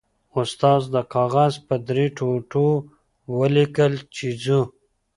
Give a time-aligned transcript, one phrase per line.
[0.39, 2.67] استاد د کاغذ په درې ټوټو
[3.37, 4.61] ولیکل چې ځو.